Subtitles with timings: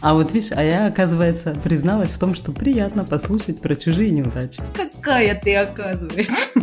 [0.00, 4.62] А вот видишь, а я, оказывается, призналась в том, что приятно послушать про чужие неудачи.
[4.74, 6.60] Какая ты, оказывается.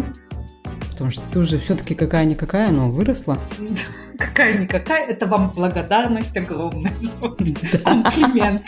[0.89, 3.37] Потому что ты уже все-таки какая-никакая, но выросла.
[4.17, 6.91] Какая-никакая, это вам благодарность огромная
[7.85, 8.63] комплимент.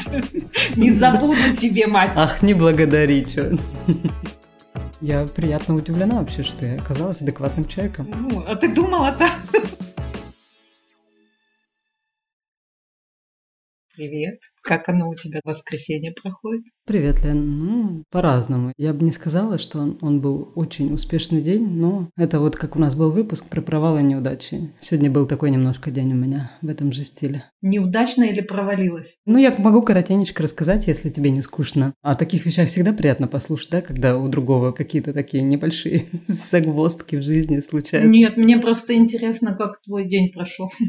[0.75, 2.11] Не забуду тебе, мать.
[2.15, 3.57] Ах, не благодари, что.
[5.01, 8.07] Я приятно удивлена вообще, что я оказалась адекватным человеком.
[8.15, 9.25] Ну, а ты думала-то?
[13.99, 14.39] Привет.
[14.63, 16.63] Как оно у тебя в воскресенье проходит?
[16.85, 17.51] Привет, Лен.
[17.51, 18.71] Ну, по-разному.
[18.77, 22.77] Я бы не сказала, что он, он был очень успешный день, но это вот как
[22.77, 24.73] у нас был выпуск про провалы и неудачи.
[24.79, 27.43] Сегодня был такой немножко день у меня в этом же стиле.
[27.61, 29.17] Неудачно или провалилась?
[29.25, 31.93] Ну, я могу коротенечко рассказать, если тебе не скучно.
[32.01, 37.23] О таких вещах всегда приятно послушать, да, когда у другого какие-то такие небольшие загвоздки в
[37.23, 38.09] жизни случаются.
[38.09, 40.69] Нет, мне просто интересно, как твой день прошел.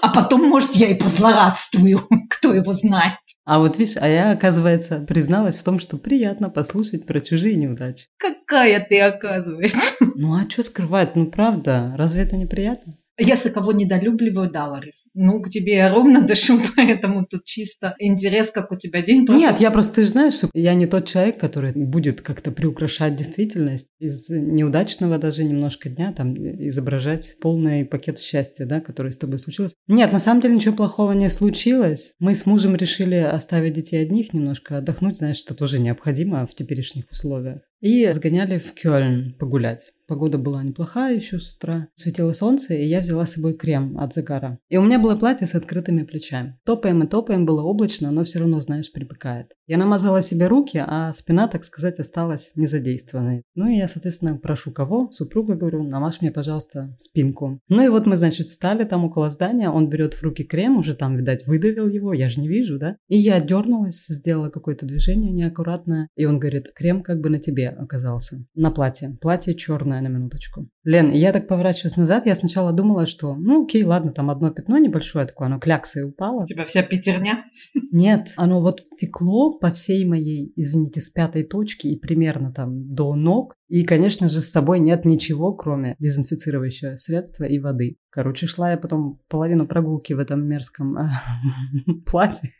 [0.00, 2.08] А потом, может, я и позлорадствую,
[2.44, 3.18] кто его знает.
[3.44, 8.06] А вот видишь, а я, оказывается, призналась в том, что приятно послушать про чужие неудачи.
[8.16, 9.78] Какая ты, оказывается.
[10.16, 11.16] Ну а что скрывать?
[11.16, 12.96] Ну правда, разве это неприятно?
[13.18, 15.06] Если кого недолюбливаю, да, Ларис.
[15.14, 19.42] Ну, к тебе я ровно дышу, поэтому тут чисто интерес, как у тебя день прошел.
[19.42, 23.16] Нет, я просто, ты же знаешь, что я не тот человек, который будет как-то приукрашать
[23.16, 26.34] действительность из неудачного даже немножко дня, там,
[26.68, 29.74] изображать полный пакет счастья, да, который с тобой случилось.
[29.86, 32.14] Нет, на самом деле ничего плохого не случилось.
[32.18, 37.04] Мы с мужем решили оставить детей одних, немножко отдохнуть, знаешь, что тоже необходимо в теперешних
[37.10, 37.60] условиях.
[37.80, 39.92] И сгоняли в Кёльн погулять.
[40.06, 41.88] Погода была неплохая еще с утра.
[41.94, 44.58] Светило солнце, и я взяла с собой крем от загара.
[44.68, 46.58] И у меня было платье с открытыми плечами.
[46.64, 49.52] Топаем и топаем, было облачно, но все равно, знаешь, припекает.
[49.66, 53.44] Я намазала себе руки, а спина, так сказать, осталась незадействованной.
[53.54, 55.10] Ну и я, соответственно, прошу кого?
[55.10, 57.60] Супруга, говорю, намажь мне, пожалуйста, спинку.
[57.68, 60.94] Ну и вот мы, значит, стали там около здания, он берет в руки крем, уже
[60.94, 62.96] там, видать, выдавил его, я же не вижу, да?
[63.08, 67.73] И я дернулась, сделала какое-то движение неаккуратное, и он говорит, крем как бы на тебе
[67.74, 68.44] оказался.
[68.54, 69.16] На платье.
[69.20, 70.68] Платье черное, на минуточку.
[70.84, 74.78] Лен, я так поворачиваюсь назад, я сначала думала, что, ну окей, ладно, там одно пятно
[74.78, 76.42] небольшое такое, оно кляксой упало.
[76.42, 77.44] У тебя вся пятерня?
[77.90, 83.14] Нет, оно вот стекло по всей моей, извините, с пятой точки и примерно там до
[83.14, 83.54] ног.
[83.68, 87.96] И, конечно же, с собой нет ничего, кроме дезинфицирующего средства и воды.
[88.10, 91.08] Короче, шла я потом половину прогулки в этом мерзком э,
[92.06, 92.50] платье.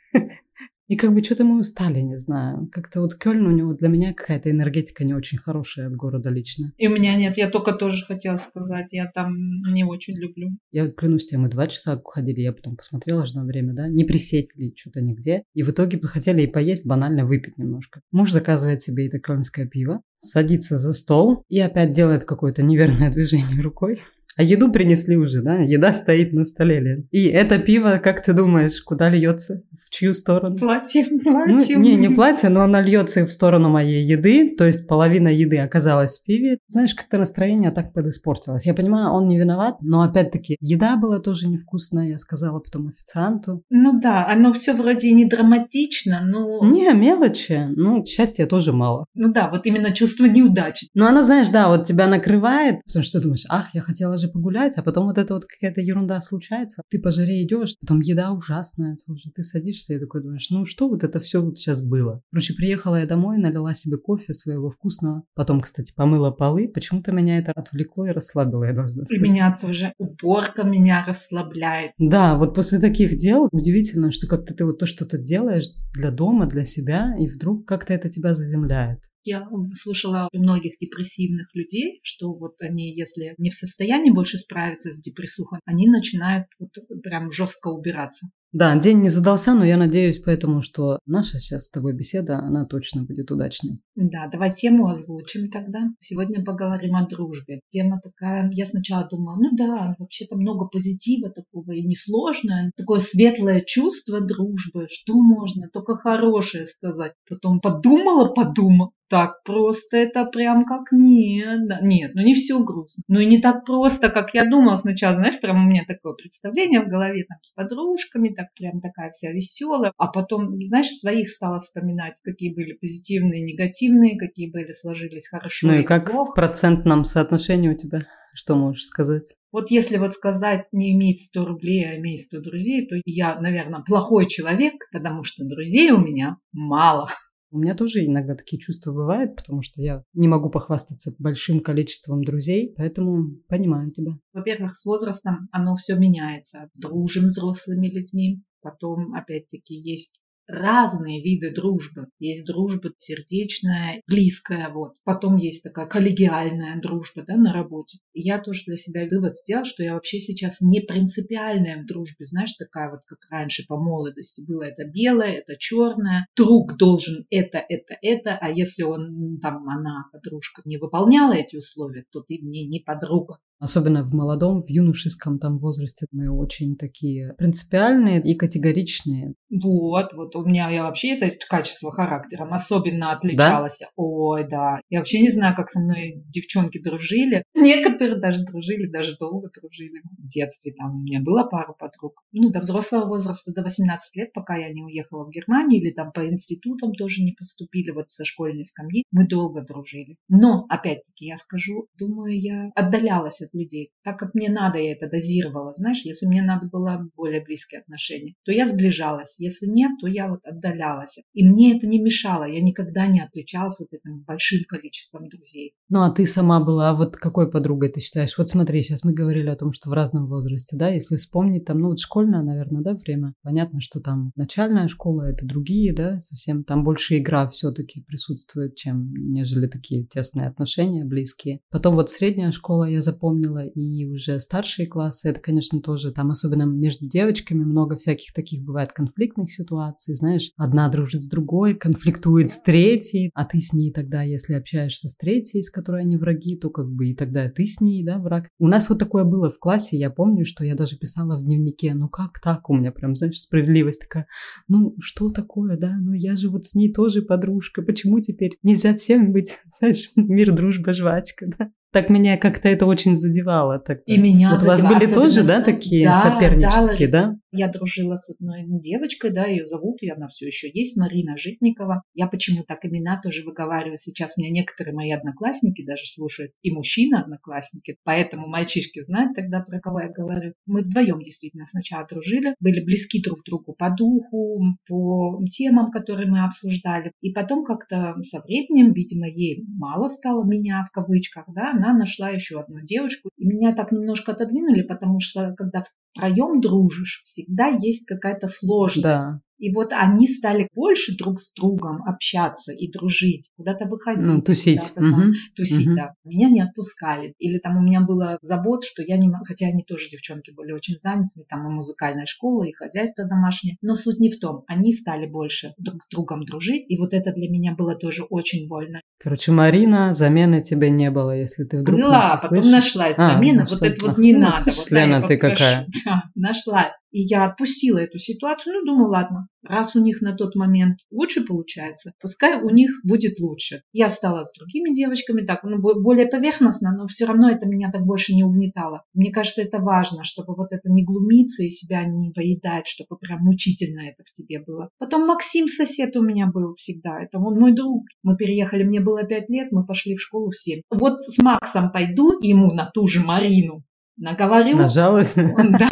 [0.87, 2.69] И как бы что-то мы устали, не знаю.
[2.71, 6.73] Как-то вот Кёльн у него для меня какая-то энергетика не очень хорошая от города лично.
[6.77, 10.51] И у меня нет, я только тоже хотела сказать, я там не очень люблю.
[10.73, 13.89] Я вот клянусь тебе, мы два часа ходили, я потом посмотрела же на время, да,
[13.89, 15.45] не присели что-то нигде.
[15.55, 18.01] И в итоге захотели и поесть, банально выпить немножко.
[18.13, 23.63] Муж заказывает себе это кёльнское пиво, садится за стол и опять делает какое-то неверное движение
[23.63, 24.01] рукой.
[24.37, 25.57] А еду принесли уже, да?
[25.57, 27.09] Еда стоит на столе, Лен.
[27.11, 29.63] И это пиво, как ты думаешь, куда льется?
[29.73, 30.57] В чью сторону?
[30.57, 31.77] Платье, платье.
[31.77, 34.55] Ну, не, не платье, но оно льется в сторону моей еды.
[34.57, 36.59] То есть половина еды оказалась в пиве.
[36.69, 38.67] Знаешь, как-то настроение так подиспортилось.
[38.67, 43.63] Я понимаю, он не виноват, но опять-таки еда была тоже невкусная, я сказала потом официанту.
[43.71, 46.65] Ну да, оно все вроде не драматично, но...
[46.65, 47.69] Не, мелочи.
[47.77, 49.07] Ну, счастья тоже мало.
[49.15, 50.89] Ну да, вот именно чувство неудачи.
[50.95, 54.24] Но оно, знаешь, да, вот тебя накрывает, потому что ты думаешь, ах, я хотела же
[54.29, 56.83] погулять, а потом вот эта вот какая-то ерунда случается.
[56.91, 59.31] Ты по жаре идешь, потом еда ужасная тоже.
[59.35, 62.23] Ты садишься и такой думаешь, ну что вот это все вот сейчас было?
[62.31, 65.23] Короче, приехала я домой, налила себе кофе своего вкусного.
[65.35, 66.69] Потом, кстати, помыла полы.
[66.69, 69.23] Почему-то меня это отвлекло и расслабило, я должна сказать.
[69.23, 71.93] И меня тоже уборка меня расслабляет.
[71.99, 76.47] Да, вот после таких дел удивительно, что как-то ты вот то что-то делаешь для дома,
[76.47, 79.01] для себя, и вдруг как-то это тебя заземляет.
[79.25, 84.93] Я слышала у многих депрессивных людей, что вот они, если не в состоянии больше справиться
[84.93, 86.71] с депрессухой, они начинают вот
[87.03, 88.29] прям жестко убираться.
[88.55, 92.65] Да, день не задался, но я надеюсь поэтому, что наша сейчас с тобой беседа, она
[92.65, 93.81] точно будет удачной.
[93.97, 95.89] Да, давай тему озвучим тогда.
[95.99, 97.63] Сегодня поговорим о дружбе.
[97.69, 102.71] Тема такая, я сначала думала, ну да, вообще-то много позитива такого и несложно.
[102.77, 107.15] Такое светлое чувство дружбы, что можно, только хорошее сказать.
[107.29, 111.69] Потом подумала, подумала, так просто это прям как нет.
[111.69, 111.79] Да.
[111.81, 113.05] Нет, ну не все грустно.
[113.07, 115.15] Ну и не так просто, как я думала сначала.
[115.15, 119.31] Знаешь, прям у меня такое представление в голове там с подружками, так прям такая вся
[119.31, 119.93] веселая.
[119.99, 125.69] А потом, знаешь, своих стала вспоминать, какие были позитивные, негативные, какие были, сложились хорошо.
[125.69, 126.33] Ну и, и как плохо.
[126.33, 128.01] в процентном соотношении у тебя?
[128.35, 129.33] Что можешь сказать?
[129.53, 133.85] Вот если вот сказать не иметь 100 рублей, а иметь 100 друзей, то я, наверное,
[133.87, 137.11] плохой человек, потому что друзей у меня мало.
[137.55, 142.25] У меня тоже иногда такие чувства бывают, потому что я не могу похвастаться большим количеством
[142.25, 144.19] друзей, поэтому понимаю тебя.
[144.33, 146.69] Во-первых, с возрастом оно все меняется.
[146.75, 152.09] Дружим взрослыми людьми, потом, опять-таки, есть разные виды дружбы.
[152.19, 154.95] Есть дружба сердечная, близкая, вот.
[155.05, 157.99] Потом есть такая коллегиальная дружба, да, на работе.
[158.13, 162.25] И я тоже для себя вывод сделала, что я вообще сейчас не принципиальная в дружбе,
[162.25, 166.27] знаешь, такая вот, как раньше по молодости было, это белое, это черное.
[166.37, 172.05] Друг должен это, это, это, а если он, там, она, подружка, не выполняла эти условия,
[172.11, 173.39] то ты мне не подруга.
[173.59, 179.35] Особенно в молодом, в юношеском там возрасте мы очень такие принципиальные и категоричные.
[179.51, 183.81] Вот, вот у меня я вообще это качество характером особенно отличалась.
[183.81, 183.87] Да?
[183.97, 184.81] Ой, да.
[184.91, 187.45] Я вообще не знаю, как со мной девчонки дружили.
[187.55, 190.03] Некоторые даже дружили, даже долго дружили.
[190.19, 192.23] В детстве там у меня было пару подруг.
[192.33, 196.13] Ну, до взрослого возраста, до 18 лет, пока я не уехала в Германию или там
[196.13, 200.17] по институтам тоже не поступили, вот со школьной скамьи, мы долго дружили.
[200.29, 203.91] Но, опять-таки, я скажу, думаю, я отдалялась от людей.
[204.03, 205.73] Так как мне надо, я это дозировала.
[205.73, 209.39] Знаешь, если мне надо было более близкие отношения, то я сближалась.
[209.39, 211.21] Если нет, то я вот отдалялась.
[211.33, 212.45] И мне это не мешало.
[212.45, 215.75] Я никогда не отличалась вот этим большим количеством друзей.
[215.89, 218.37] Ну, а ты сама была вот какой подругой ты считаешь?
[218.39, 221.79] Вот смотри, сейчас мы говорили о том, что в разном возрасте, да, если вспомнить там,
[221.79, 223.35] ну, вот школьное, наверное, да, время.
[223.43, 229.13] Понятно, что там начальная школа, это другие, да, совсем там больше игра все-таки присутствует, чем
[229.15, 231.61] нежели такие тесные отношения близкие.
[231.71, 236.31] Потом вот средняя школа я запомнила запомнила, и уже старшие классы, это, конечно, тоже там,
[236.31, 242.51] особенно между девочками, много всяких таких бывает конфликтных ситуаций, знаешь, одна дружит с другой, конфликтует
[242.51, 246.57] с третьей, а ты с ней тогда, если общаешься с третьей, с которой они враги,
[246.57, 248.49] то как бы и тогда ты с ней, да, враг.
[248.59, 251.95] У нас вот такое было в классе, я помню, что я даже писала в дневнике,
[251.95, 254.27] ну как так, у меня прям, знаешь, справедливость такая,
[254.69, 258.95] ну что такое, да, ну я же вот с ней тоже подружка, почему теперь нельзя
[258.97, 261.71] всем быть, знаешь, мир, дружба, жвачка, да?
[261.95, 263.79] Так меня как-то это очень задевало.
[263.79, 264.03] Тогда.
[264.07, 267.35] И меня вот У вас были тоже, да, такие да, сопернические, да, да?
[267.57, 272.03] Я дружила с одной девочкой, да, ее зовут, и она все еще есть, Марина Житникова.
[272.13, 273.97] Я почему так имена тоже выговариваю.
[273.97, 280.01] Сейчас меня некоторые мои одноклассники даже слушают, и мужчины-одноклассники, поэтому мальчишки знают тогда, про кого
[280.01, 280.55] я говорю.
[280.67, 286.29] Мы вдвоем действительно сначала дружили, были близки друг к другу по духу, по темам, которые
[286.29, 287.13] мы обсуждали.
[287.21, 292.31] И потом как-то со временем, видимо, ей мало стало меня в кавычках, да, она нашла
[292.31, 293.31] еще одну девочку.
[293.37, 295.85] И меня так немножко отодвинули, потому что когда
[296.15, 297.23] втроем дружишь,
[297.69, 299.25] есть какая-то сложность.
[299.25, 299.41] Да.
[299.59, 304.27] И вот они стали больше друг с другом общаться и дружить, куда-то выходить.
[304.27, 304.83] Ну, тусить.
[304.95, 305.33] Куда там, угу.
[305.57, 305.97] Тусить, угу.
[305.97, 306.15] да.
[306.25, 307.35] Меня не отпускали.
[307.39, 309.31] Или там у меня было забот, что я не...
[309.45, 311.45] Хотя они тоже, девчонки, были очень заняты.
[311.49, 313.77] Там и музыкальная школа, и хозяйство домашнее.
[313.83, 314.65] Но суть не в том.
[314.67, 316.85] Они стали больше друг с другом дружить.
[316.89, 319.01] И вот это для меня было тоже очень больно.
[319.19, 322.73] Короче, Марина, замены тебе не было, если ты вдруг Была, потом слышишь?
[322.73, 323.65] нашлась а, замена.
[323.65, 324.65] Ну, вот это вот не надо.
[324.67, 325.87] Вот, Лена, да, ты какая?
[326.05, 326.95] Да, нашлась.
[327.11, 328.75] И я отпустила эту ситуацию.
[328.75, 333.39] Ну, думаю, ладно, Раз у них на тот момент лучше получается, пускай у них будет
[333.41, 333.83] лучше.
[333.93, 338.05] Я стала с другими девочками так, ну, более поверхностно, но все равно это меня так
[338.05, 339.05] больше не угнетало.
[339.15, 343.41] Мне кажется, это важно, чтобы вот это не глумиться и себя не поедать, чтобы прям
[343.41, 344.91] мучительно это в тебе было.
[344.99, 348.05] Потом Максим, сосед у меня был всегда, это он мой друг.
[348.23, 350.83] Мы переехали, мне было пять лет, мы пошли в школу в 7.
[350.91, 353.83] Вот с Максом пойду ему на ту же Марину,
[354.17, 354.77] наговорю.
[354.77, 355.35] Нажалась?
[355.35, 355.89] Да.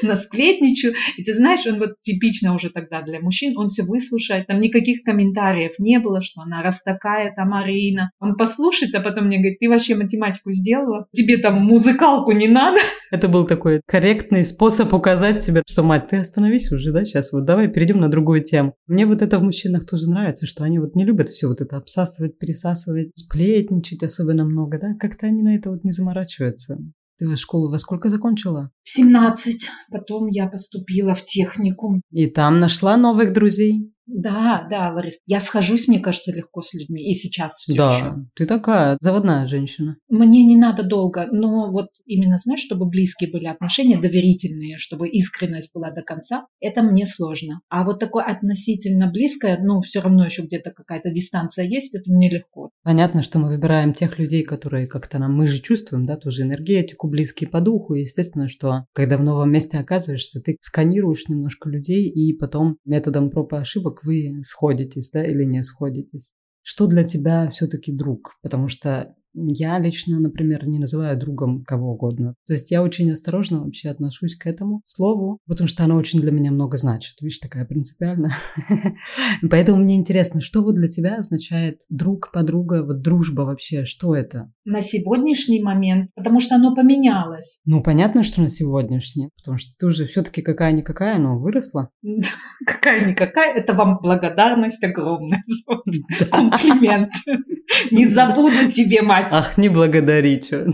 [0.06, 0.94] насплетничаю.
[1.16, 5.02] И ты знаешь, он вот типично уже тогда для мужчин, он все выслушает, там никаких
[5.02, 8.10] комментариев не было, что она раз такая, там Марина.
[8.20, 11.06] Он послушает, а потом мне говорит, ты вообще математику сделала?
[11.12, 12.78] Тебе там музыкалку не надо?
[13.10, 17.44] Это был такой корректный способ указать тебе, что, мать, ты остановись уже, да, сейчас вот
[17.44, 18.74] давай перейдем на другую тему.
[18.86, 21.76] Мне вот это в мужчинах тоже нравится, что они вот не любят все вот это
[21.76, 26.78] обсасывать, пересасывать, сплетничать особенно много, да, как-то они на это вот не заморачиваются.
[27.20, 28.70] Ты школу во сколько закончила?
[28.82, 29.68] В 17.
[29.90, 32.00] Потом я поступила в техникум.
[32.10, 33.92] И там нашла новых друзей?
[34.12, 35.18] Да, да, Ларис.
[35.26, 37.10] Я схожусь, мне кажется, легко с людьми.
[37.10, 38.14] И сейчас все да, еще.
[38.34, 39.96] ты такая заводная женщина.
[40.08, 45.72] Мне не надо долго, но вот именно, знаешь, чтобы близкие были отношения, доверительные, чтобы искренность
[45.72, 47.60] была до конца, это мне сложно.
[47.68, 52.28] А вот такое относительно близкое, ну, все равно еще где-то какая-то дистанция есть, это мне
[52.28, 52.70] легко.
[52.82, 57.08] Понятно, что мы выбираем тех людей, которые как-то нам, мы же чувствуем, да, тоже энергетику,
[57.08, 57.94] близкие по духу.
[57.94, 63.30] И естественно, что когда в новом месте оказываешься, ты сканируешь немножко людей, и потом методом
[63.30, 66.32] проб и ошибок вы сходитесь, да, или не сходитесь.
[66.62, 68.38] Что для тебя все-таки друг?
[68.42, 72.34] Потому что Я лично, например, не называю другом кого угодно.
[72.46, 76.32] То есть я очень осторожно вообще отношусь к этому слову, потому что оно очень для
[76.32, 77.14] меня много значит.
[77.20, 78.36] Видишь, такая принципиальная.
[79.50, 84.52] Поэтому мне интересно, что вот для тебя означает друг, подруга, вот дружба вообще, что это?
[84.64, 87.60] На сегодняшний момент, потому что оно поменялось.
[87.64, 91.90] Ну, понятно, что на сегодняшний, потому что ты уже все-таки какая-никакая, но выросла.
[92.66, 95.42] Какая-никакая, это вам благодарность огромная.
[96.30, 97.12] Комплимент.
[97.90, 99.19] Не забуду тебе, мать.
[99.30, 100.66] Ах, не благодари, что.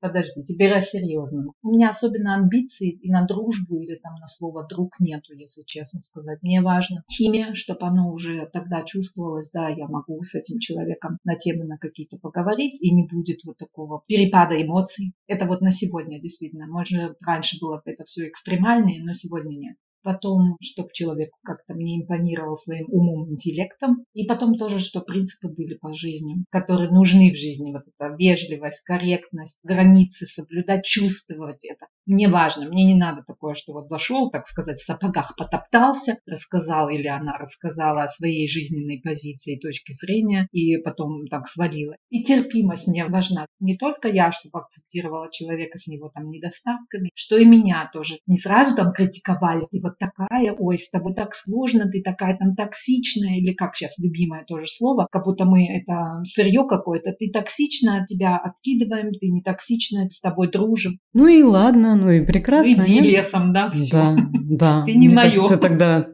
[0.00, 1.52] Подожди, теперь о серьезном.
[1.62, 6.00] У меня особенно амбиций и на дружбу или там на слово друг нету, если честно
[6.00, 6.38] сказать.
[6.42, 11.34] Мне важно химия, чтобы оно уже тогда чувствовалось, да, я могу с этим человеком на
[11.34, 15.12] темы на какие-то поговорить, и не будет вот такого перепада эмоций.
[15.26, 16.66] Это вот на сегодня действительно.
[16.66, 19.76] Может, раньше было это все экстремальнее, но сегодня нет
[20.06, 25.74] потом, чтобы человек как-то мне импонировал своим умом, интеллектом, и потом тоже, что принципы были
[25.74, 31.86] по жизни, которые нужны в жизни, вот эта вежливость, корректность, границы соблюдать, чувствовать это.
[32.06, 36.88] Мне важно, мне не надо такое, что вот зашел, так сказать, в сапогах потоптался, рассказал
[36.88, 41.96] или она рассказала о своей жизненной позиции точке зрения, и потом так свалила.
[42.10, 43.46] И терпимость мне важна.
[43.58, 48.18] Не только я, чтобы акцептировала человека с него там недостатками, что и меня тоже.
[48.28, 52.54] Не сразу там критиковали, ты вот такая, ой, с тобой так сложно, ты такая там
[52.54, 58.04] токсичная, или как сейчас любимое тоже слово, как будто мы это сырье какое-то, ты токсичная,
[58.06, 60.98] тебя откидываем, ты не токсичная, с тобой дружим.
[61.12, 62.80] Ну и ладно, ну и прекрасно.
[62.82, 63.04] Иди нет?
[63.04, 63.92] лесом, да, все.
[63.92, 64.84] Да, да.
[64.84, 65.30] Ты не мое.
[65.30, 66.08] Кажется, тогда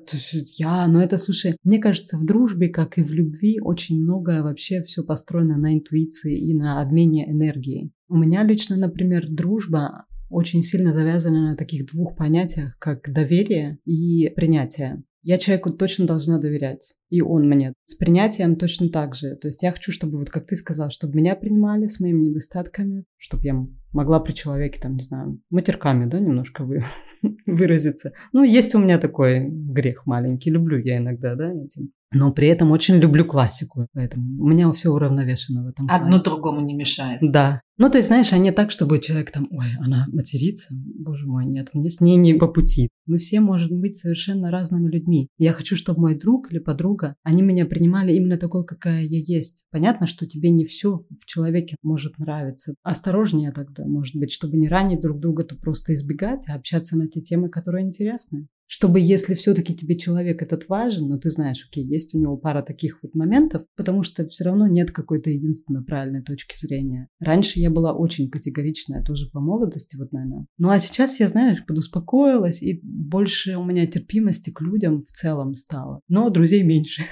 [0.57, 4.83] я, ну это, слушай, мне кажется, в дружбе, как и в любви, очень многое вообще
[4.83, 7.93] все построено на интуиции и на обмене энергией.
[8.09, 14.31] У меня лично, например, дружба, очень сильно завязаны на таких двух понятиях, как доверие и
[14.35, 15.03] принятие.
[15.23, 17.75] Я человеку точно должна доверять, и он мне.
[17.85, 19.37] С принятием точно так же.
[19.37, 23.05] То есть я хочу, чтобы, вот как ты сказал, чтобы меня принимали с моими недостатками,
[23.19, 26.85] чтобы я могла при человеке, там, не знаю, матерками, да, немножко вы,
[27.47, 28.13] выразиться.
[28.33, 32.71] Ну, есть у меня такой грех маленький, люблю я иногда, да, этим но при этом
[32.71, 33.87] очень люблю классику.
[33.93, 36.23] Поэтому у меня все уравновешено в этом Одно плане.
[36.23, 37.21] другому не мешает.
[37.21, 37.61] Да.
[37.79, 41.47] Ну, то есть, знаешь, а не так, чтобы человек там, ой, она матерится, боже мой,
[41.47, 42.91] нет, мне с ней не по пути.
[43.07, 45.29] Мы все можем быть совершенно разными людьми.
[45.39, 49.65] Я хочу, чтобы мой друг или подруга, они меня принимали именно такой, какая я есть.
[49.71, 52.75] Понятно, что тебе не все в человеке может нравиться.
[52.83, 57.09] Осторожнее тогда, может быть, чтобы не ранить друг друга, то просто избегать, а общаться на
[57.09, 61.85] те темы, которые интересны чтобы если все-таки тебе человек этот важен, но ты знаешь, окей,
[61.85, 66.23] есть у него пара таких вот моментов, потому что все равно нет какой-то единственно правильной
[66.23, 67.09] точки зрения.
[67.21, 70.47] Раньше я была очень категоричная, тоже по молодости, вот, наверное.
[70.57, 75.55] Ну а сейчас я, знаешь, подуспокоилась, и больше у меня терпимости к людям в целом
[75.55, 76.01] стало.
[76.09, 77.03] Но друзей меньше.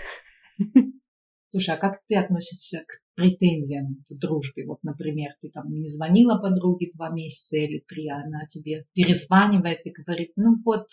[1.50, 4.64] Слушай, а как ты относишься к претензиям в дружбе?
[4.64, 9.81] Вот, например, ты там не звонила подруге два месяца или три, а она тебе перезванивает
[9.85, 10.87] и говорит, ну вот,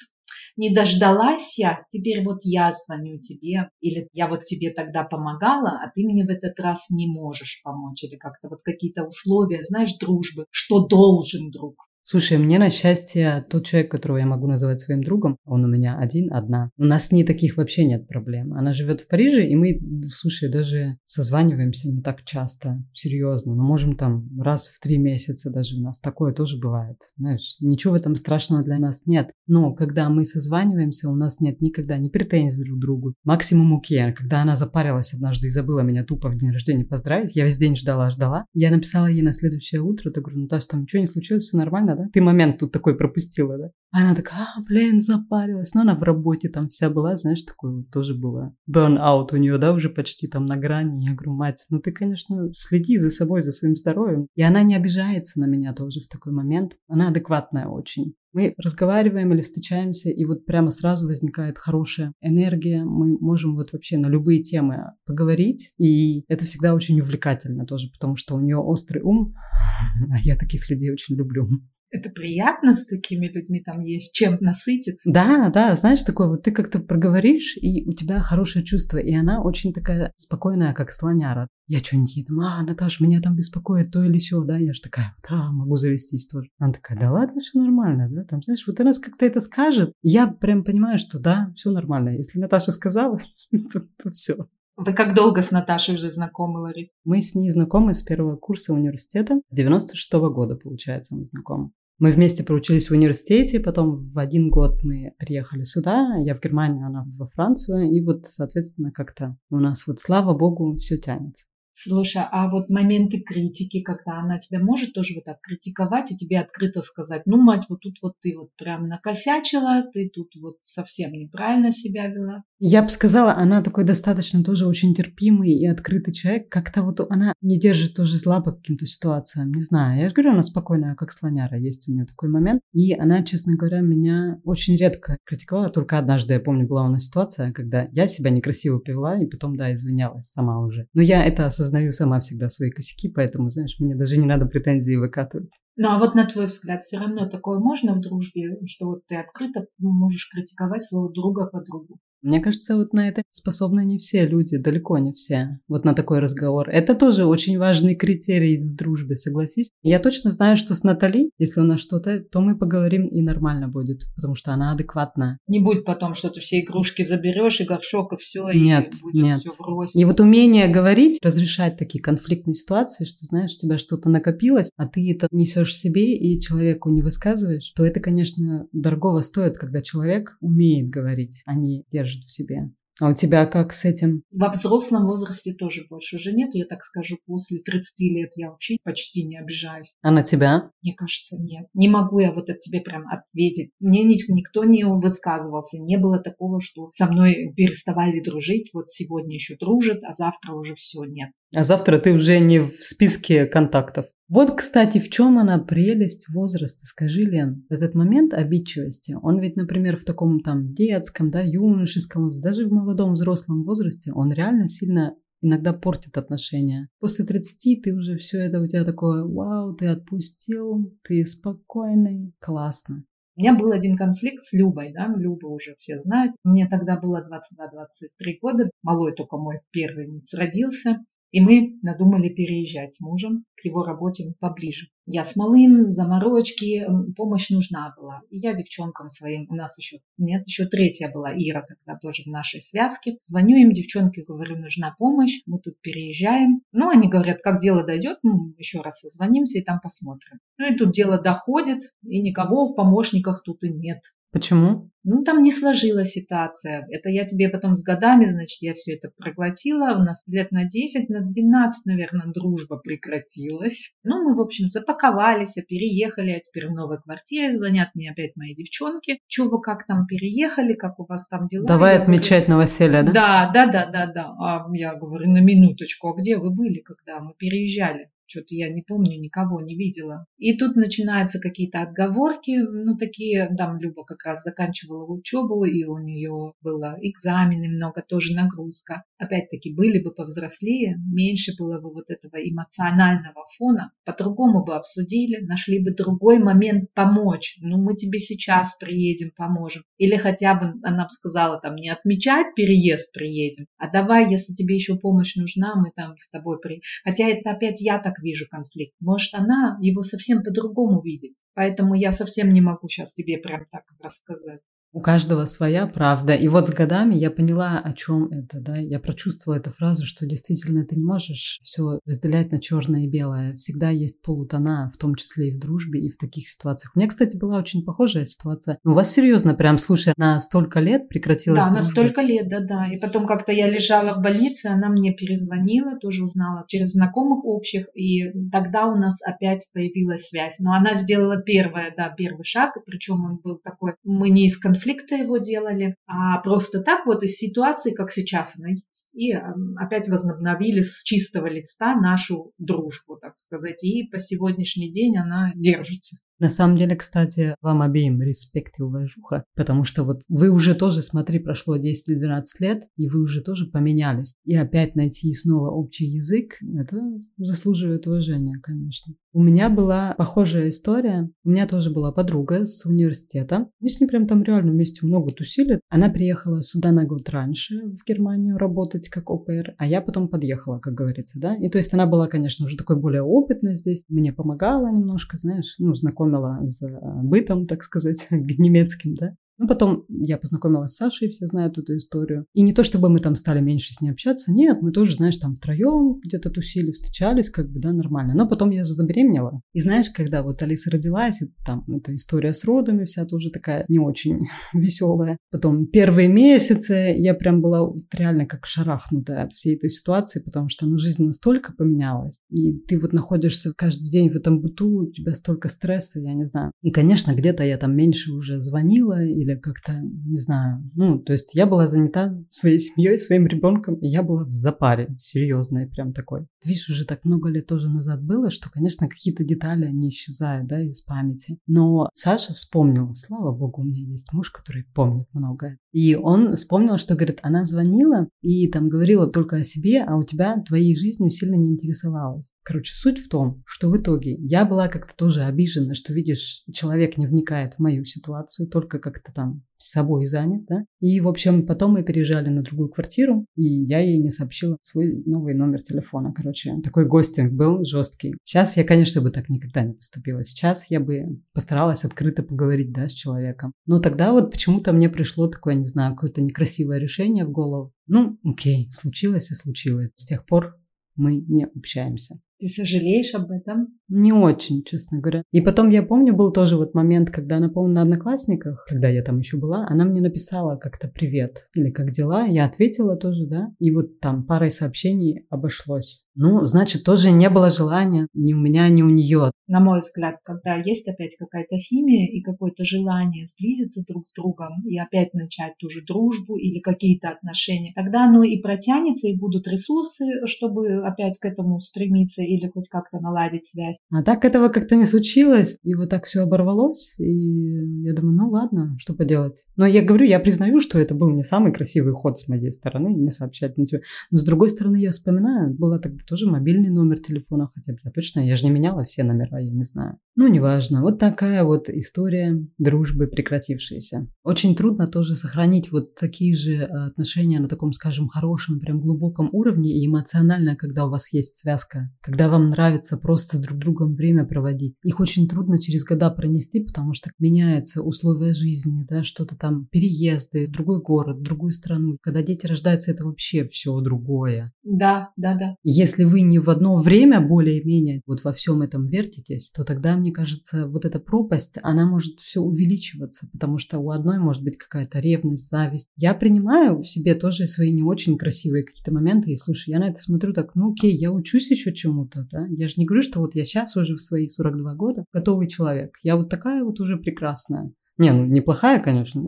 [0.58, 5.90] не дождалась я, теперь вот я звоню тебе, или я вот тебе тогда помогала, а
[5.94, 10.46] ты мне в этот раз не можешь помочь, или как-то вот какие-то условия, знаешь, дружбы,
[10.52, 11.87] что должен друг.
[12.10, 15.98] Слушай, мне на счастье тот человек, которого я могу называть своим другом, он у меня
[16.00, 16.72] один, одна.
[16.78, 18.54] У нас с ней таких вообще нет проблем.
[18.54, 23.56] Она живет в Париже, и мы, слушай, даже созваниваемся не так часто, серьезно.
[23.56, 26.96] Но можем там раз в три месяца даже у нас такое тоже бывает.
[27.18, 29.32] Знаешь, ничего в этом страшного для нас нет.
[29.46, 33.14] Но когда мы созваниваемся, у нас нет никогда ни претензий друг к другу.
[33.26, 34.14] Максимум окей.
[34.14, 37.76] Когда она запарилась однажды и забыла меня тупо в день рождения поздравить, я весь день
[37.76, 38.46] ждала, ждала.
[38.54, 41.97] Я написала ей на следующее утро, так говорю, Наташа, там ничего не случилось, все нормально,
[41.98, 42.10] да?
[42.14, 43.72] Ты момент тут такой пропустила, да?
[43.92, 45.74] Она такая, а, блин, запарилась.
[45.74, 48.54] Но она в работе там вся была, знаешь, такой тоже было.
[48.70, 51.06] Burn-out у нее, да, уже почти там на грани.
[51.06, 54.28] Я говорю, мать, ну ты, конечно, следи за собой, за своим здоровьем.
[54.36, 56.78] И она не обижается на меня тоже в такой момент.
[56.88, 58.14] Она адекватная очень.
[58.38, 62.84] Мы разговариваем или встречаемся, и вот прямо сразу возникает хорошая энергия.
[62.84, 68.16] Мы можем вот вообще на любые темы поговорить, и это всегда очень увлекательно тоже, потому
[68.16, 69.34] что у нее острый ум,
[70.12, 71.50] а я таких людей очень люблю.
[71.90, 75.10] Это приятно с такими людьми, там есть чем насытиться.
[75.10, 79.42] Да, да, знаешь, такое вот ты как-то проговоришь, и у тебя хорошее чувство, и она
[79.42, 81.48] очень такая спокойная, как слоняра.
[81.68, 84.82] Я что-нибудь ей там, а, Наташа, меня там беспокоит то или все, да, я же
[84.82, 86.50] такая, да, могу завестись тоже.
[86.60, 90.28] Она такая, да ладно, все нормально, да, там, знаешь, вот она как-то это скажет, я
[90.28, 92.10] прям понимаю, что да, все нормально.
[92.10, 93.20] Если Наташа сказала,
[94.04, 94.48] то все.
[94.76, 96.92] Вы как долго с Наташей уже знакомы, Ларис?
[97.04, 99.42] Мы с ней знакомы с первого курса университета.
[99.50, 101.72] С 96 -го года, получается, мы знакомы.
[102.00, 106.86] Мы вместе проучились в университете, потом в один год мы приехали сюда, я в Германию,
[106.86, 111.48] она во Францию, и вот, соответственно, как-то у нас вот, слава богу, все тянется.
[111.80, 116.40] Слушай, а вот моменты критики, когда она тебя может тоже вот так критиковать и тебе
[116.40, 121.12] открыто сказать, ну, мать, вот тут вот ты вот прям накосячила, ты тут вот совсем
[121.12, 122.44] неправильно себя вела.
[122.58, 126.50] Я бы сказала, она такой достаточно тоже очень терпимый и открытый человек.
[126.50, 129.54] Как-то вот она не держит тоже зла по каким-то ситуациям.
[129.54, 130.02] Не знаю.
[130.02, 131.60] Я же говорю, она спокойная, как слоняра.
[131.60, 132.62] Есть у нее такой момент.
[132.74, 135.70] И она, честно говоря, меня очень редко критиковала.
[135.70, 139.56] Только однажды, я помню, была у нас ситуация, когда я себя некрасиво повела и потом,
[139.56, 140.88] да, извинялась сама уже.
[140.96, 144.96] Но я это осознаю сама всегда свои косяки, поэтому, знаешь, мне даже не надо претензии
[144.96, 145.52] выкатывать.
[145.76, 149.16] Ну, а вот на твой взгляд, все равно такое можно в дружбе, что вот ты
[149.16, 152.00] открыто можешь критиковать своего друга по другу?
[152.22, 155.60] Мне кажется, вот на это способны не все люди, далеко не все.
[155.68, 156.70] Вот на такой разговор.
[156.70, 159.70] Это тоже очень важный критерий в дружбе, согласись.
[159.84, 163.68] Я точно знаю, что с Натали, если у нас что-то, то мы поговорим и нормально
[163.68, 165.38] будет, потому что она адекватная.
[165.48, 169.24] Не будет потом, что ты все игрушки заберешь и горшок и все, нет, и будет
[169.24, 169.40] нет.
[169.40, 169.96] все врозь.
[169.96, 174.88] И вот умение говорить, разрешать такие конфликтные ситуации, что знаешь, у тебя что-то накопилось, а
[174.88, 180.36] ты это несешь себе и человеку не высказываешь, то это, конечно, дорогого стоит, когда человек
[180.42, 182.70] умеет говорить, а не держит держит в себе.
[183.00, 184.24] А у тебя как с этим?
[184.32, 186.50] Во взрослом возрасте тоже больше уже нет.
[186.54, 189.94] Я так скажу, после 30 лет я вообще почти не обижаюсь.
[190.02, 190.72] А на тебя?
[190.82, 191.68] Мне кажется, нет.
[191.76, 193.70] Не могу я вот от тебе прям ответить.
[193.80, 195.78] Мне никто не высказывался.
[195.78, 198.72] Не было такого, что со мной переставали дружить.
[198.74, 201.30] Вот сегодня еще дружат, а завтра уже все нет.
[201.54, 204.08] А завтра ты уже не в списке контактов.
[204.30, 209.96] Вот, кстати, в чем она прелесть возраста, скажи, Лен, этот момент обидчивости, он ведь, например,
[209.96, 215.72] в таком там детском, да, юношеском, даже в молодом взрослом возрасте, он реально сильно иногда
[215.72, 216.90] портит отношения.
[217.00, 223.06] После 30 ты уже все это у тебя такое, вау, ты отпустил, ты спокойный, классно.
[223.38, 226.34] У меня был один конфликт с Любой, да, Люба уже все знают.
[226.44, 231.06] Мне тогда было 22-23 года, малой только мой первенец родился.
[231.32, 234.88] И мы надумали переезжать с мужем к его работе поближе.
[235.06, 238.22] Я с малым, заморочки, помощь нужна была.
[238.30, 242.28] И я девчонкам своим, у нас еще, нет, еще третья была, Ира тогда тоже в
[242.28, 243.18] нашей связке.
[243.22, 246.62] Звоню им, девчонки, говорю, нужна помощь, мы тут переезжаем.
[246.72, 250.40] Ну, они говорят, как дело дойдет, ну, еще раз созвонимся и там посмотрим.
[250.58, 254.00] Ну, и тут дело доходит, и никого в помощниках тут и нет.
[254.38, 254.92] Почему?
[255.04, 256.86] Ну, там не сложилась ситуация.
[256.92, 259.96] Это я тебе потом с годами, значит, я все это проглотила.
[259.96, 263.96] У нас лет на 10, на 12, наверное, дружба прекратилась.
[264.04, 268.54] Ну, мы, в общем, запаковались, переехали, а теперь в новой квартире звонят мне опять мои
[268.54, 269.20] девчонки.
[269.28, 271.66] Че вы как там переехали, как у вас там дела?
[271.66, 273.12] Давай я отмечать говорю, новоселье, да?
[273.14, 274.36] Да, да, да, да, да.
[274.40, 278.12] А я говорю, на минуточку, а где вы были, когда мы переезжали?
[278.28, 280.26] Что-то я не помню, никого не видела.
[280.38, 285.98] И тут начинаются какие-то отговорки, ну, такие, там Люба как раз заканчивала учебу, и у
[285.98, 289.04] нее было экзамены много, тоже нагрузка.
[289.18, 295.82] Опять-таки, были бы повзрослее, меньше было бы вот этого эмоционального фона, по-другому бы обсудили, нашли
[295.82, 297.58] бы другой момент помочь.
[297.62, 299.84] Ну, мы тебе сейчас приедем, поможем.
[299.98, 304.76] Или хотя бы, она бы сказала, там, не отмечать переезд приедем, а давай, если тебе
[304.76, 306.82] еще помощь нужна, мы там с тобой при...
[307.04, 308.94] Хотя это опять я так вижу конфликт.
[309.00, 311.34] Может, она его совсем по-другому видит.
[311.54, 314.62] Поэтому я совсем не могу сейчас тебе прям так рассказать.
[314.98, 316.34] У каждого своя правда.
[316.34, 318.78] И вот с годами я поняла, о чем это, да.
[318.78, 323.56] Я прочувствовала эту фразу, что действительно ты не можешь все разделять на черное и белое.
[323.58, 326.94] Всегда есть полутона, в том числе и в дружбе, и в таких ситуациях.
[326.96, 328.80] У меня, кстати, была очень похожая ситуация.
[328.84, 331.76] У вас серьезно, прям, слушай, на столько лет прекратилась Да, дружба?
[331.76, 332.88] на столько лет, да-да.
[332.92, 337.86] И потом как-то я лежала в больнице, она мне перезвонила, тоже узнала через знакомых общих,
[337.94, 340.60] и тогда у нас опять появилась связь.
[340.60, 344.87] Но она сделала первое, да, первый шаг, причем он был такой, мы не из конфликта
[344.88, 349.16] конфликта его делали, а просто так вот из ситуации, как сейчас она есть.
[349.16, 349.34] И
[349.78, 353.84] опять возобновили с чистого листа нашу дружбу, так сказать.
[353.84, 356.18] И по сегодняшний день она держится.
[356.40, 361.02] На самом деле, кстати, вам обеим респект и уважуха, потому что вот вы уже тоже,
[361.02, 364.36] смотри, прошло 10-12 лет, и вы уже тоже поменялись.
[364.46, 367.02] И опять найти снова общий язык, это
[367.38, 369.14] заслуживает уважения, конечно.
[369.34, 371.30] У меня была похожая история.
[371.44, 373.70] У меня тоже была подруга с университета.
[373.80, 375.80] Мы с ней прям там реально вместе много тусили.
[375.90, 380.80] Она приехала сюда на год раньше, в Германию, работать как ОПР, а я потом подъехала,
[380.80, 381.56] как говорится, да.
[381.56, 385.76] И то есть она была, конечно, уже такой более опытной здесь, мне помогала немножко, знаешь,
[385.78, 389.32] ну, знакомая знакомила с э, бытом, так сказать, немецким, да.
[389.58, 392.46] Ну, потом я познакомилась с Сашей, все знают эту историю.
[392.54, 395.38] И не то, чтобы мы там стали меньше с ней общаться, нет, мы тоже, знаешь,
[395.38, 398.34] там втроем где-то тусили, встречались, как бы, да, нормально.
[398.36, 399.62] Но потом я забеременела.
[399.74, 403.86] И знаешь, когда вот Алиса родилась, и там эта история с родами вся тоже такая
[403.88, 405.38] не очень веселая.
[405.52, 410.86] Потом первые месяцы я прям была реально как шарахнутая от всей этой ситуации, потому что
[410.86, 412.40] ну, жизнь настолько поменялась.
[412.50, 416.46] И ты вот находишься каждый день в этом быту, у тебя столько стресса, я не
[416.46, 416.72] знаю.
[416.82, 421.56] И, конечно, где-то я там меньше уже звонила или как-то, не знаю, ну, то есть
[421.56, 426.48] я была занята своей семьей, своим ребенком, и я была в запаре, серьезной прям такой.
[426.66, 430.82] Видишь, уже так много лет тоже назад было, что, конечно, какие-то детали, они исчезают, да,
[430.82, 431.60] из памяти.
[431.68, 435.80] Но Саша вспомнил, слава богу, у меня есть муж, который помнит многое.
[435.92, 440.24] И он вспомнил, что, говорит, она звонила и там говорила только о себе, а у
[440.24, 442.52] тебя твоей жизнью сильно не интересовалась.
[442.64, 447.18] Короче, суть в том, что в итоге я была как-то тоже обижена, что, видишь, человек
[447.18, 450.84] не вникает в мою ситуацию, только как-то там с собой занят, да.
[451.00, 455.24] И, в общем, потом мы переезжали на другую квартиру, и я ей не сообщила свой
[455.26, 456.34] новый номер телефона.
[456.36, 458.34] Короче, такой гостинг был жесткий.
[458.44, 460.44] Сейчас я, конечно, бы так никогда не поступила.
[460.44, 463.72] Сейчас я бы постаралась открыто поговорить, да, с человеком.
[463.86, 467.94] Но тогда вот почему-то мне пришло такое, не знаю, какое-то некрасивое решение в голову.
[468.08, 470.10] Ну, окей, случилось и случилось.
[470.16, 470.76] С тех пор
[471.16, 472.40] мы не общаемся.
[472.60, 474.00] Ты сожалеешь об этом?
[474.10, 475.44] Не очень, честно говоря.
[475.52, 479.22] И потом я помню, был тоже вот момент, когда она, по-моему, на Одноклассниках, когда я
[479.22, 482.46] там еще была, она мне написала как-то «Привет» или «Как дела?».
[482.48, 483.68] Я ответила тоже, да.
[483.80, 486.26] И вот там парой сообщений обошлось.
[486.36, 489.52] Ну, значит, тоже не было желания ни у меня, ни у нее.
[489.68, 494.84] На мой взгляд, когда есть опять какая-то химия и какое-то желание сблизиться друг с другом
[494.86, 499.68] и опять начать ту же дружбу или какие-то отношения, тогда оно и протянется, и будут
[499.68, 503.98] ресурсы, чтобы опять к этому стремиться или хоть как-то наладить связь.
[504.12, 508.50] А так этого как-то не случилось, и вот так все оборвалось, и я думаю, ну
[508.50, 509.64] ладно, что поделать.
[509.76, 513.10] Но я говорю, я признаю, что это был не самый красивый ход с моей стороны,
[513.10, 514.02] не сообщать ничего.
[514.32, 518.12] Но с другой стороны, я вспоминаю, было тогда тоже мобильный номер телефона, хотя бы я
[518.12, 520.18] точно, я же не меняла все номера, я не знаю.
[520.36, 521.02] Ну, неважно.
[521.02, 524.28] Вот такая вот история дружбы прекратившаяся.
[524.44, 529.50] Очень трудно тоже сохранить вот такие же э, отношения на таком, скажем, хорошем, прям глубоком
[529.52, 534.16] уровне и эмоционально, когда у вас есть связка, когда вам нравится просто с друг другом
[534.16, 534.96] время проводить.
[535.04, 540.68] Их очень трудно через года пронести, потому что меняются условия жизни, да, что-то там, переезды,
[540.68, 542.18] другой город, другую страну.
[542.22, 544.72] Когда дети рождаются, это вообще все другое.
[544.84, 545.76] Да, да, да.
[545.84, 550.32] Если вы не в одно время более-менее вот во всем этом вертитесь, то тогда, мне
[550.32, 555.20] кажется, вот эта пропасть, она может все увеличиваться, потому что у одной может быть какая-то
[555.20, 556.10] ревность, зависть.
[556.16, 560.10] Я принимаю в себе тоже свои не очень красивые какие-то моменты, и слушай, я на
[560.10, 563.40] это смотрю так, ну окей, я учусь еще чему-то, да, я же не говорю, что
[563.40, 567.18] вот я сейчас уже в свои 42 года готовый человек, я вот такая вот уже
[567.18, 567.90] прекрасная.
[568.18, 569.48] Не, ну неплохая, конечно.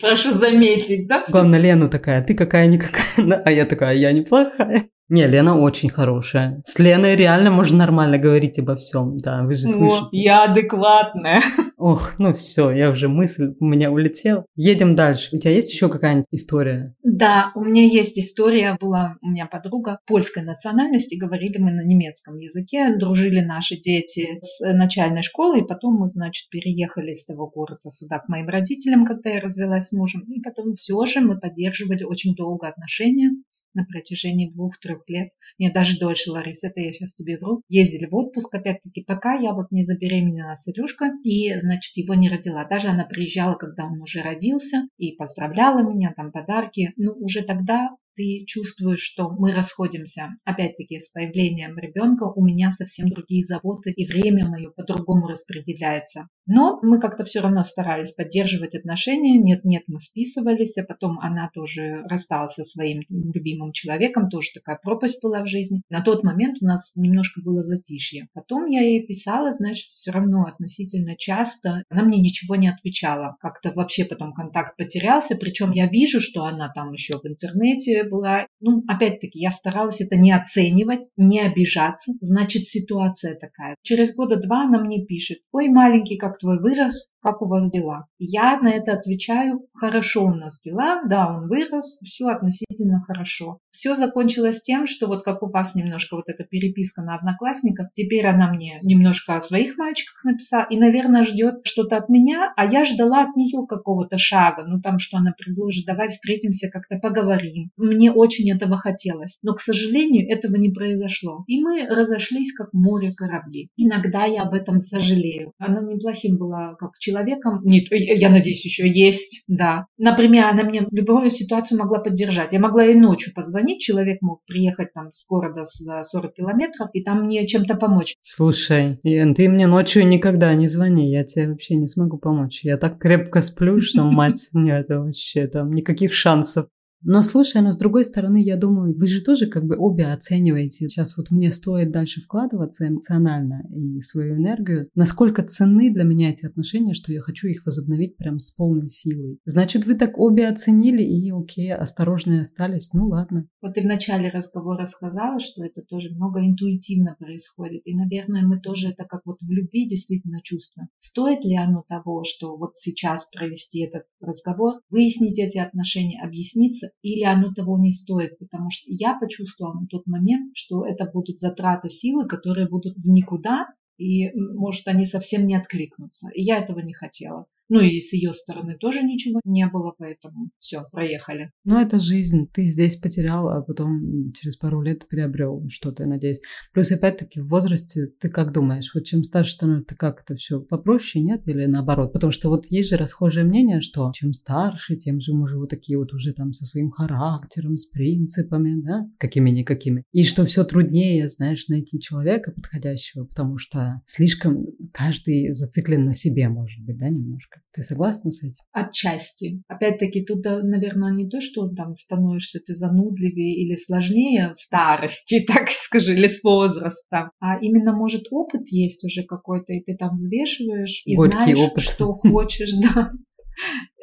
[0.00, 1.24] Прошу заметить, да?
[1.28, 4.88] Главное, Лену такая, ты какая-никакая, а я такая, я неплохая.
[5.10, 6.62] Не, Лена очень хорошая.
[6.64, 9.80] С Леной реально можно нормально говорить обо всем, да, вы же слышите.
[9.80, 11.42] Вот, я адекватная.
[11.76, 14.44] Ох, ну все, я уже мысль у меня улетела.
[14.54, 15.34] Едем дальше.
[15.34, 16.94] У тебя есть еще какая-нибудь история?
[17.02, 18.76] Да, у меня есть история.
[18.80, 24.60] Была у меня подруга польской национальности, говорили мы на немецком языке, дружили наши дети с
[24.74, 29.30] начальной школы, и потом мы, значит, переехали из того города сюда к моим родителям, когда
[29.30, 33.30] я развелась с мужем, и потом все же мы поддерживали очень долго отношения
[33.74, 35.28] на протяжении двух-трех лет,
[35.58, 39.52] мне даже дольше, Лариса, это я сейчас тебе вру, ездили в отпуск, опять-таки, пока я
[39.52, 42.64] вот не забеременела с Илюшкой, и, значит, его не родила.
[42.64, 46.92] Даже она приезжала, когда он уже родился, и поздравляла меня, там подарки.
[46.96, 50.34] Ну, уже тогда ты чувствуешь, что мы расходимся.
[50.44, 56.28] Опять-таки, с появлением ребенка у меня совсем другие заботы, и время мое по-другому распределяется.
[56.44, 59.38] Но мы как-то все равно старались поддерживать отношения.
[59.38, 65.22] Нет-нет, мы списывались, а потом она тоже рассталась со своим любимым человеком, тоже такая пропасть
[65.22, 65.80] была в жизни.
[65.88, 68.28] На тот момент у нас немножко было затишье.
[68.34, 71.84] Потом я ей писала, значит, все равно относительно часто.
[71.88, 73.36] Она мне ничего не отвечала.
[73.40, 78.46] Как-то вообще потом контакт потерялся, причем я вижу, что она там еще в интернете была,
[78.60, 83.76] ну, опять-таки, я старалась это не оценивать, не обижаться, значит, ситуация такая.
[83.82, 88.06] Через года два она мне пишет, ой, маленький, как твой вырос, как у вас дела?
[88.18, 93.58] Я на это отвечаю, хорошо у нас дела, да, он вырос, все относительно хорошо.
[93.70, 98.26] Все закончилось тем, что вот как у вас немножко вот эта переписка на одноклассниках, теперь
[98.26, 102.84] она мне немножко о своих мальчиках написала и, наверное, ждет что-то от меня, а я
[102.84, 107.70] ждала от нее какого-то шага, ну там, что она предложит, давай встретимся, как-то поговорим.
[107.76, 109.38] Мне мне очень этого хотелось.
[109.42, 111.44] Но, к сожалению, этого не произошло.
[111.46, 113.68] И мы разошлись как море корабли.
[113.76, 115.52] Иногда я об этом сожалею.
[115.58, 117.60] Она неплохим была как человеком.
[117.62, 119.86] Нет, я надеюсь, еще есть, да.
[119.98, 122.54] Например, она мне в любую ситуацию могла поддержать.
[122.54, 127.02] Я могла и ночью позвонить, человек мог приехать там с города за 40 километров и
[127.02, 128.14] там мне чем-то помочь.
[128.22, 132.60] Слушай, ты мне ночью никогда не звони, я тебе вообще не смогу помочь.
[132.62, 136.66] Я так крепко сплю, что, мать, нет, вообще там никаких шансов.
[137.02, 140.88] Но слушай, но с другой стороны, я думаю, вы же тоже как бы обе оцениваете.
[140.88, 144.88] Сейчас вот мне стоит дальше вкладываться эмоционально и свою энергию.
[144.94, 149.38] Насколько ценны для меня эти отношения, что я хочу их возобновить прям с полной силой.
[149.46, 152.92] Значит, вы так обе оценили и окей, осторожные остались.
[152.92, 153.46] Ну ладно.
[153.62, 157.82] Вот ты в начале разговора сказала, что это тоже много интуитивно происходит.
[157.86, 160.88] И, наверное, мы тоже это как вот в любви действительно чувствуем.
[160.98, 167.24] Стоит ли оно того, что вот сейчас провести этот разговор, выяснить эти отношения, объясниться, или
[167.24, 171.88] оно того не стоит, потому что я почувствовала на тот момент, что это будут затраты
[171.88, 176.28] силы, которые будут в никуда, и, может, они совсем не откликнутся.
[176.34, 177.46] И я этого не хотела.
[177.70, 181.52] Ну и с ее стороны тоже ничего не было, поэтому все, проехали.
[181.64, 182.48] Ну это жизнь.
[182.52, 186.40] Ты здесь потерял, а потом через пару лет приобрел что-то, надеюсь.
[186.72, 191.24] Плюс опять-таки в возрасте ты как думаешь, вот чем старше становишься, как это все попроще,
[191.24, 191.46] нет?
[191.46, 192.12] Или наоборот?
[192.12, 195.70] Потому что вот есть же расхожее мнение, что чем старше, тем же мы же вот
[195.70, 200.02] такие вот уже там со своим характером, с принципами, да, какими-никакими.
[200.10, 206.48] И что все труднее, знаешь, найти человека подходящего, потому что слишком каждый зациклен на себе,
[206.48, 207.59] может быть, да, немножко.
[207.72, 208.62] Ты согласна с этим?
[208.72, 209.62] Отчасти.
[209.68, 215.44] Опять-таки, тут, э, наверное, не то, что там становишься ты занудливее или сложнее в старости,
[215.46, 220.14] так скажи, или с возрастом, а именно, может, опыт есть уже какой-то, и ты там
[220.14, 221.82] взвешиваешь и Горький знаешь, опыт.
[221.82, 223.12] что хочешь, да,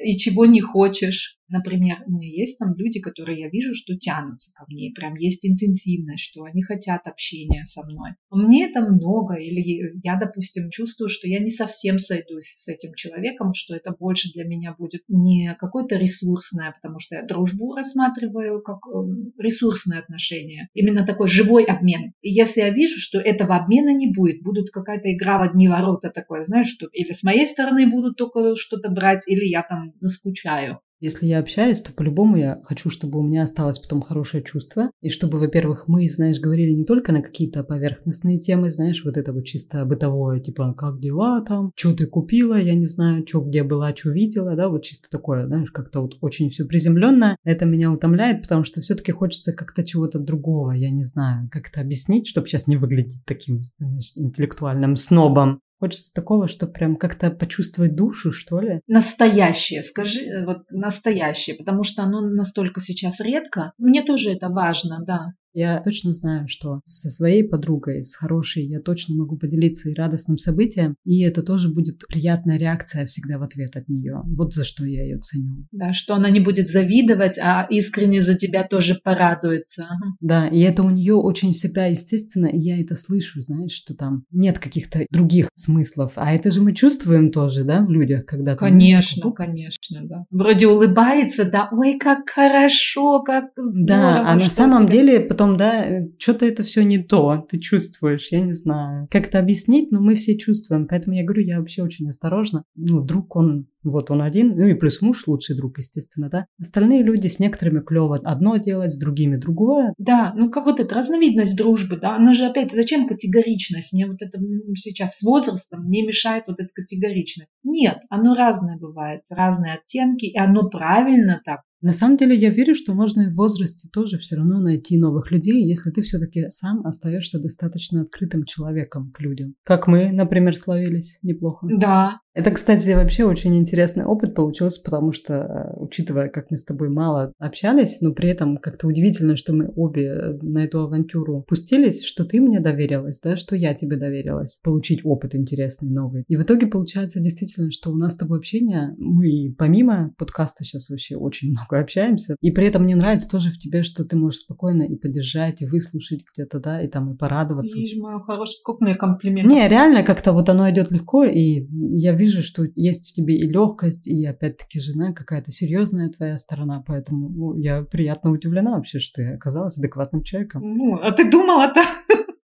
[0.01, 1.37] и чего не хочешь.
[1.49, 5.45] Например, у меня есть там люди, которые я вижу, что тянутся ко мне, прям есть
[5.45, 8.12] интенсивность, что они хотят общения со мной.
[8.29, 13.53] Мне это много, или я, допустим, чувствую, что я не совсем сойдусь с этим человеком,
[13.53, 18.79] что это больше для меня будет не какое-то ресурсное, потому что я дружбу рассматриваю как
[18.88, 22.13] эм, ресурсное отношение, именно такой живой обмен.
[22.21, 26.10] И если я вижу, что этого обмена не будет, будут какая-то игра в одни ворота
[26.10, 30.81] такое, знаешь, что или с моей стороны будут только что-то брать, или я там заскучаю.
[30.99, 34.89] Если я общаюсь, то по-любому я хочу, чтобы у меня осталось потом хорошее чувство.
[35.01, 39.31] И чтобы, во-первых, мы, знаешь, говорили не только на какие-то поверхностные темы, знаешь, вот это
[39.31, 43.63] вот чисто бытовое, типа, как дела там, что ты купила, я не знаю, что где
[43.63, 47.38] была, что видела, да, вот чисто такое, знаешь, как-то вот очень все приземленное.
[47.43, 51.81] Это меня утомляет, потому что все-таки хочется как-то чего-то другого, я не знаю, как это
[51.81, 55.62] объяснить, чтобы сейчас не выглядеть таким, знаешь, интеллектуальным снобом.
[55.79, 58.81] Хочется такого, что прям как-то почувствовать душу, что ли.
[58.87, 63.73] Настоящее, скажи, э, вот настоящее, потому что оно настолько сейчас редко.
[63.77, 65.33] Мне тоже это важно, да.
[65.57, 70.37] Я точно знаю, что со своей подругой, с хорошей, я точно могу поделиться и радостным
[70.37, 74.21] событием, и это тоже будет приятная реакция всегда в ответ от нее.
[74.23, 75.65] Вот за что я ее ценю.
[75.71, 79.87] Да, что она не будет завидовать, а искренне за тебя тоже порадуется.
[80.21, 84.25] Да, и это у нее очень всегда естественно, и я это слышу, знаешь, что там
[84.29, 86.13] нет каких-то других смыслов.
[86.17, 90.25] А это же мы чувствуем тоже, да, в людях, когда Конечно, такой, конечно, да.
[90.29, 93.85] Вроде улыбается, да, ой, как хорошо, как здорово.
[93.87, 94.97] Да, а на самом тебя...
[94.97, 99.07] деле потом потом, да, что-то это все не то, ты чувствуешь, я не знаю.
[99.10, 100.88] Как это объяснить, но мы все чувствуем.
[100.88, 102.63] Поэтому я говорю, я вообще очень осторожна.
[102.75, 106.47] Ну, вдруг он, вот он один, ну и плюс муж лучший друг, естественно, да.
[106.60, 109.93] Остальные люди с некоторыми клево одно делать, с другими другое.
[109.97, 113.93] Да, ну как вот эта разновидность дружбы, да, она же опять, зачем категоричность?
[113.93, 114.39] Мне вот это
[114.75, 117.49] сейчас с возрастом мне мешает вот эта категоричность.
[117.63, 121.62] Нет, оно разное бывает, разные оттенки, и оно правильно так.
[121.81, 125.31] На самом деле я верю, что можно и в возрасте тоже все равно найти новых
[125.31, 129.53] людей, если ты все-таки сам остаешься достаточно открытым человеком к людям.
[129.63, 131.67] Как мы, например, словились неплохо.
[131.69, 136.63] Да, это, кстати, вообще очень интересный опыт получился, потому что, э, учитывая, как мы с
[136.63, 141.43] тобой мало общались, но при этом как-то удивительно, что мы обе э, на эту авантюру
[141.47, 146.26] пустились, что ты мне доверилась, да, что я тебе доверилась, получить опыт интересный, новый.
[146.28, 150.89] И в итоге получается действительно, что у нас с тобой общение, мы помимо подкаста сейчас
[150.89, 154.41] вообще очень много общаемся, и при этом мне нравится тоже в тебе, что ты можешь
[154.41, 157.76] спокойно и поддержать, и выслушать где-то, да, и там и порадоваться.
[157.76, 159.52] Видишь, мою хорошую, сколько мне комплиментов.
[159.52, 163.37] Не, реально как-то вот оно идет легко, и я вижу вижу, что есть в тебе
[163.37, 168.99] и легкость, и опять-таки жена какая-то серьезная твоя сторона, поэтому ну, я приятно удивлена вообще,
[168.99, 170.61] что ты оказалась адекватным человеком.
[170.63, 171.81] Ну, а ты думала-то?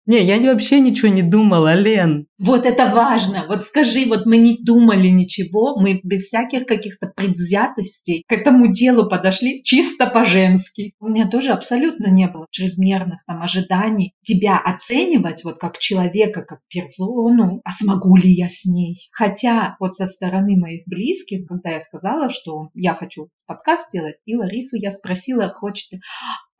[0.08, 2.28] Не, я вообще ничего не думала, Лен.
[2.40, 3.46] Вот это важно.
[3.48, 9.08] Вот скажи, вот мы не думали ничего, мы без всяких каких-то предвзятостей к этому делу
[9.08, 10.96] подошли чисто по-женски.
[11.00, 16.62] У меня тоже абсолютно не было чрезмерных там ожиданий тебя оценивать вот как человека, как
[16.68, 19.08] персону, а смогу ли я с ней.
[19.12, 24.36] Хотя вот со стороны моих близких, когда я сказала, что я хочу подкаст делать, и
[24.36, 25.92] Ларису я спросила, хочет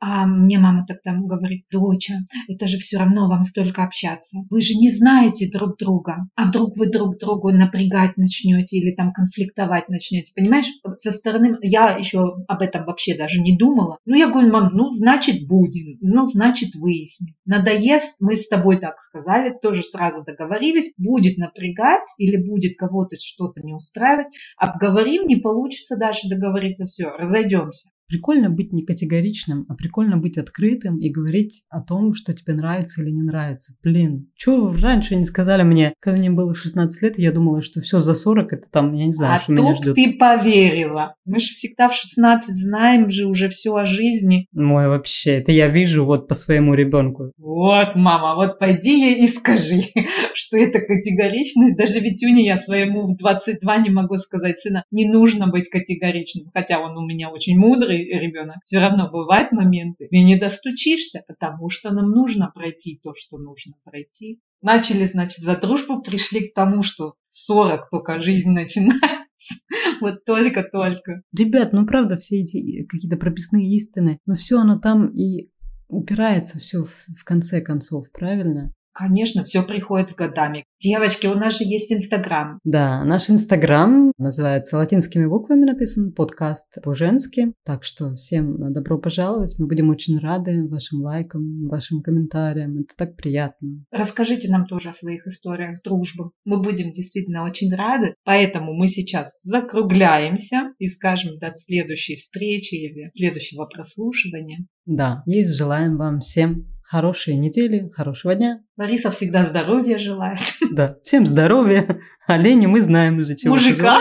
[0.04, 2.14] а мне мама тогда говорит, доча,
[2.48, 4.38] это же все равно вам столько общаться.
[4.50, 6.26] Вы же не знаете друг друга.
[6.34, 10.32] А вдруг вы друг другу напрягать начнете или там конфликтовать начнете.
[10.34, 13.98] Понимаешь, со стороны, я еще об этом вообще даже не думала.
[14.04, 15.98] Ну, я говорю, мам, ну, значит, будем.
[16.00, 17.36] Ну, значит, выясним.
[17.44, 20.94] Надоест, мы с тобой так сказали, тоже сразу договорились.
[20.96, 24.34] Будет напрягать или будет кого-то что-то не устраивать.
[24.56, 27.90] Обговорим, не получится дальше договориться, все, разойдемся.
[28.12, 33.00] Прикольно быть не категоричным, а прикольно быть открытым и говорить о том, что тебе нравится
[33.00, 33.72] или не нравится.
[33.82, 38.00] Блин, что раньше не сказали мне, когда мне было 16 лет, я думала, что все
[38.00, 39.94] за 40, это там, я не знаю, а что меня ждет.
[39.94, 41.14] ты поверила.
[41.24, 44.46] Мы же всегда в 16 знаем же уже все о жизни.
[44.52, 47.32] Мой вообще, это я вижу вот по своему ребенку.
[47.38, 49.84] Вот, мама, вот пойди ей и скажи,
[50.34, 51.78] что это категоричность.
[51.78, 56.50] Даже Витюне я своему в 22 не могу сказать, сына, не нужно быть категоричным.
[56.52, 61.68] Хотя он у меня очень мудрый, ребенок, все равно бывают моменты, и не достучишься, потому
[61.68, 64.40] что нам нужно пройти то, что нужно пройти.
[64.60, 69.00] Начали, значит, за дружбу, пришли к тому, что 40 только жизнь начинается.
[70.00, 71.22] Вот только-только.
[71.36, 75.50] Ребят, ну правда, все эти какие-то прописные истины, но все оно там и
[75.88, 78.72] упирается все в конце концов, правильно?
[78.94, 80.64] Конечно, все приходит с годами.
[80.78, 82.58] Девочки, у нас же есть Инстаграм.
[82.64, 87.52] Да, наш Инстаграм называется латинскими буквами написан, подкаст по-женски.
[87.64, 89.54] Так что всем добро пожаловать.
[89.58, 92.80] Мы будем очень рады вашим лайкам, вашим комментариям.
[92.80, 93.84] Это так приятно.
[93.90, 96.30] Расскажите нам тоже о своих историях дружбы.
[96.44, 98.14] Мы будем действительно очень рады.
[98.24, 104.66] Поэтому мы сейчас закругляемся и скажем до следующей встречи или следующего прослушивания.
[104.84, 108.60] Да, и желаем вам всем хорошей недели, хорошего дня.
[108.76, 110.40] Лариса всегда здоровья желает.
[110.70, 111.98] Да, всем здоровья.
[112.26, 113.54] Олени мы знаем уже чего.
[113.54, 113.98] Мужика.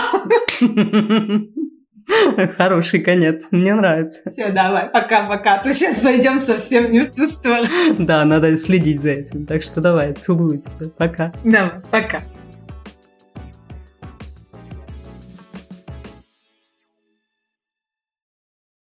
[2.57, 4.19] Хороший конец, мне нравится.
[4.29, 7.67] Все, давай, пока-пока, то сейчас зайдем совсем не в ту сторону.
[7.97, 11.31] Да, надо следить за этим, так что давай, целую тебя, пока.
[11.45, 12.21] Давай, пока.